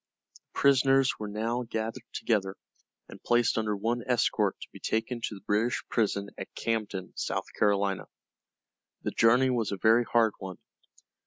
[0.33, 2.55] The prisoners were now gathered together,
[3.07, 7.45] and placed under one escort to be taken to the British prison at Camden, South
[7.55, 8.07] Carolina.
[9.03, 10.57] The journey was a very hard one.